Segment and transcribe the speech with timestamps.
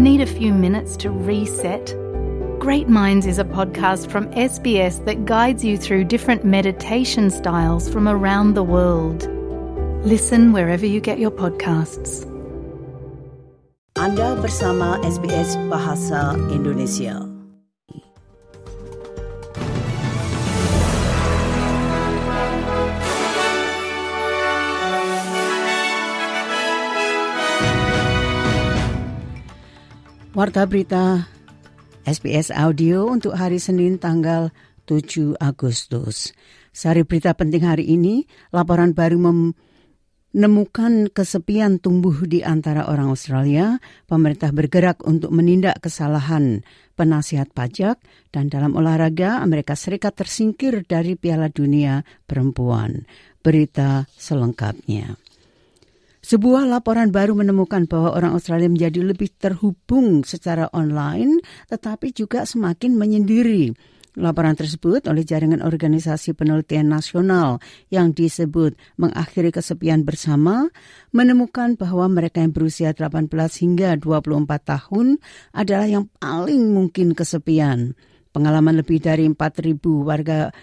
[0.00, 1.94] Need a few minutes to reset?
[2.58, 8.08] Great Minds is a podcast from SBS that guides you through different meditation styles from
[8.08, 9.28] around the world.
[10.02, 12.24] Listen wherever you get your podcasts.
[13.94, 17.29] Anda bersama SBS Bahasa Indonesia.
[30.40, 31.28] Warta berita
[32.08, 34.48] SBS Audio untuk hari Senin tanggal
[34.88, 36.32] 7 Agustus.
[36.72, 43.76] Sari berita penting hari ini, laporan baru menemukan kesepian tumbuh di antara orang Australia.
[44.08, 46.64] Pemerintah bergerak untuk menindak kesalahan
[46.96, 48.00] penasihat pajak
[48.32, 53.04] dan dalam olahraga Amerika Serikat tersingkir dari Piala Dunia Perempuan.
[53.44, 55.20] Berita selengkapnya.
[56.30, 62.94] Sebuah laporan baru menemukan bahwa orang Australia menjadi lebih terhubung secara online, tetapi juga semakin
[62.94, 63.74] menyendiri.
[64.14, 67.58] Laporan tersebut oleh jaringan organisasi penelitian nasional
[67.90, 70.70] yang disebut mengakhiri kesepian bersama
[71.10, 73.26] menemukan bahwa mereka yang berusia 18
[73.66, 75.18] hingga 24 tahun
[75.50, 77.98] adalah yang paling mungkin kesepian.
[78.30, 80.54] Pengalaman lebih dari 4.000 warga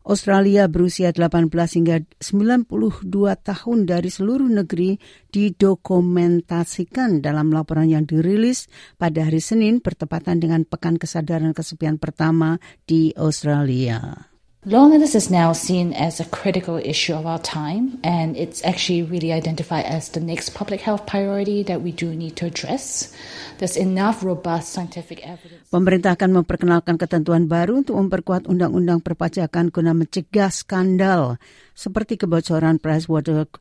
[0.00, 3.04] Australia berusia 18 hingga 92
[3.44, 4.96] tahun dari seluruh negeri
[5.28, 12.56] didokumentasikan dalam laporan yang dirilis pada hari Senin bertepatan dengan Pekan Kesadaran Kesepian pertama
[12.88, 14.29] di Australia.
[14.68, 19.32] Loneliness is now seen as a critical issue of our time, and it's actually really
[19.32, 23.08] identified as the next public health priority that we do need to address.
[23.56, 25.64] There's enough robust scientific evidence.
[25.72, 31.40] Pemerintah akan memperkenalkan ketentuan baru untuk memperkuat undang-undang perpajakan guna mencegah skandal
[31.72, 33.56] seperti kebocoran Pricewaterhouse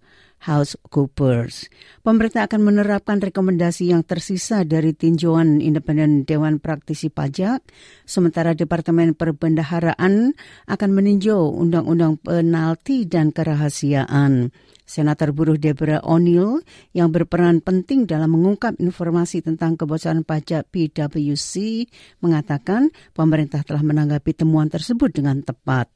[0.47, 1.67] House Coopers.
[1.99, 7.67] Pemerintah akan menerapkan rekomendasi yang tersisa dari tinjauan independen Dewan Praktisi Pajak,
[8.07, 10.31] sementara Departemen Perbendaharaan
[10.67, 14.55] akan meninjau undang-undang penalti dan kerahasiaan.
[14.89, 16.65] Senator buruh Deborah O'Neill
[16.97, 21.85] yang berperan penting dalam mengungkap informasi tentang kebocoran pajak PwC
[22.25, 25.93] mengatakan pemerintah telah menanggapi temuan tersebut dengan tepat.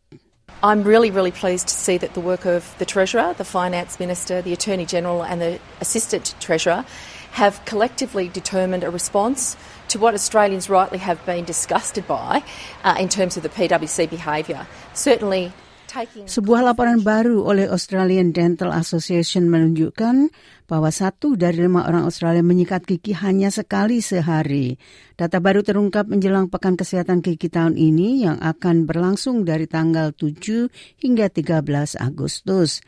[0.66, 4.42] I'm really, really pleased to see that the work of the Treasurer, the Finance Minister,
[4.42, 6.86] the Attorney General, and the Assistant Treasurer
[7.32, 9.58] have collectively determined a response
[9.90, 12.46] to what Australians rightly have been disgusted by
[12.86, 14.66] uh, in terms of the PwC behaviour.
[14.94, 15.52] Certainly,
[16.26, 20.34] Sebuah laporan baru oleh Australian Dental Association menunjukkan
[20.66, 24.74] bahwa satu dari lima orang Australia menyikat gigi hanya sekali sehari.
[25.14, 30.74] Data baru terungkap menjelang Pekan Kesehatan Gigi tahun ini yang akan berlangsung dari tanggal 7
[30.98, 31.62] hingga 13
[32.02, 32.82] Agustus.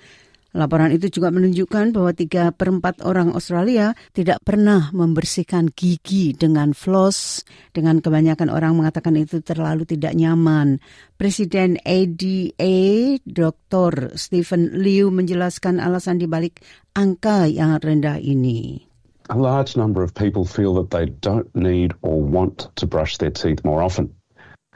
[0.55, 6.71] Laporan itu juga menunjukkan bahwa tiga per empat orang Australia tidak pernah membersihkan gigi dengan
[6.71, 7.43] floss.
[7.75, 10.79] Dengan kebanyakan orang mengatakan itu terlalu tidak nyaman.
[11.19, 14.15] Presiden ADA Dr.
[14.15, 16.63] Stephen Liu menjelaskan alasan dibalik
[16.95, 18.87] angka yang rendah ini.
[19.27, 23.33] A large number of people feel that they don't need or want to brush their
[23.33, 24.15] teeth more often.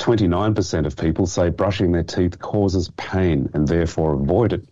[0.03, 4.67] 29% of people say brushing their teeth causes pain and therefore avoid it,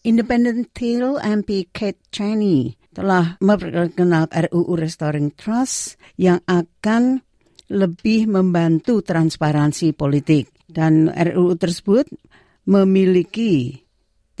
[0.00, 7.20] Independent Tail MP Kate Cheney telah memperkenalkan RUU Restoring Trust yang akan
[7.70, 10.50] lebih membantu transparansi politik.
[10.64, 12.08] Dan RUU tersebut
[12.64, 13.84] memiliki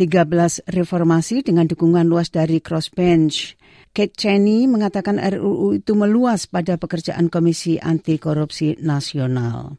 [0.00, 3.60] 13 reformasi dengan dukungan luas dari crossbench.
[3.92, 9.76] Kate Cheney mengatakan RUU itu meluas pada pekerjaan Komisi Anti Korupsi Nasional.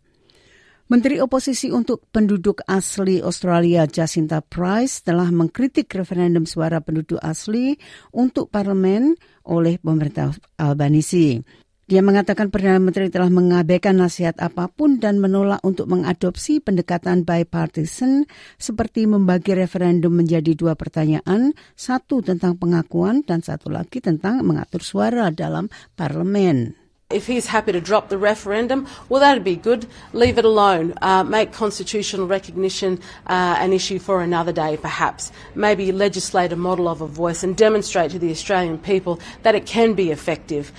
[0.91, 7.79] Menteri Oposisi untuk Penduduk Asli Australia Jacinta Price telah mengkritik referendum suara penduduk asli
[8.11, 9.15] untuk parlemen
[9.47, 11.39] oleh pemerintah Albanisi.
[11.87, 18.27] Dia mengatakan Perdana Menteri telah mengabaikan nasihat apa pun dan menolak untuk mengadopsi pendekatan bipartisan
[18.59, 25.31] seperti membagi referendum menjadi dua pertanyaan, satu tentang pengakuan dan satu lagi tentang mengatur suara
[25.31, 26.80] dalam parlemen.
[27.13, 29.85] If he's happy to drop the referendum, well, that'd be good.
[30.13, 30.93] Leave it alone.
[31.01, 35.31] Uh, make constitutional recognition uh, an issue for another day, perhaps.
[35.55, 39.65] Maybe legislate a model of a voice and demonstrate to the Australian people that it
[39.65, 40.71] can be effective.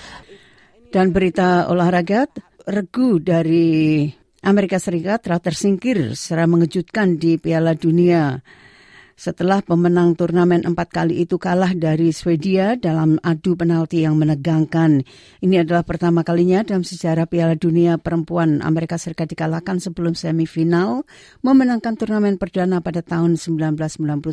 [0.93, 2.29] Dan berita olahraga,
[2.69, 4.12] regu dari
[4.44, 8.43] Amerika Serikat telah tersingkir secara mengejutkan di Piala Dunia
[9.14, 15.05] setelah pemenang turnamen empat kali itu kalah dari Swedia dalam adu penalti yang menegangkan.
[15.41, 21.05] Ini adalah pertama kalinya dalam sejarah Piala Dunia perempuan Amerika Serikat dikalahkan sebelum semifinal,
[21.44, 24.26] memenangkan turnamen perdana pada tahun 1991.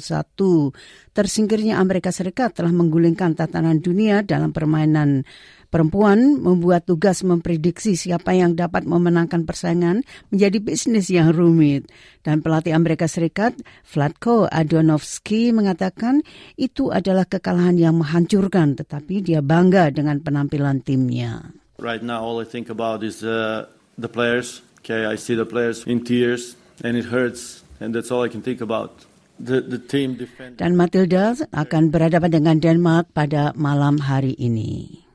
[1.13, 5.27] Tersingkirnya Amerika Serikat telah menggulingkan tatanan dunia dalam permainan
[5.69, 10.01] Perempuan membuat tugas memprediksi siapa yang dapat memenangkan persaingan
[10.33, 11.85] menjadi bisnis yang rumit.
[12.25, 13.53] Dan pelatih Amerika Serikat,
[13.85, 16.25] Vladko Adonovsky, mengatakan
[16.57, 21.53] itu adalah kekalahan yang menghancurkan, tetapi dia bangga dengan penampilan timnya.
[21.77, 24.65] Right now, all I think about is uh, the players.
[24.81, 28.41] Okay, I see the players in tears, and it hurts, and that's all I can
[28.41, 29.05] think about.
[29.39, 35.05] The, the team defend- Dan Matilda akan berhadapan dengan Denmark pada malam hari ini.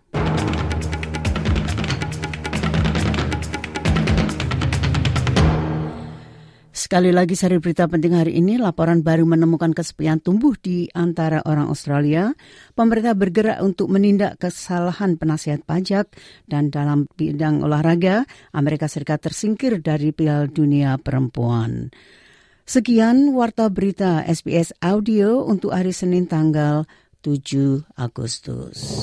[6.94, 11.66] Sekali lagi sari berita penting hari ini, laporan baru menemukan kesepian tumbuh di antara orang
[11.66, 12.30] Australia.
[12.78, 16.06] Pemerintah bergerak untuk menindak kesalahan penasihat pajak
[16.46, 18.22] dan dalam bidang olahraga,
[18.54, 21.90] Amerika Serikat tersingkir dari Piala Dunia Perempuan.
[22.62, 26.86] Sekian warta berita SBS Audio untuk hari Senin tanggal
[27.26, 29.02] 7 Agustus.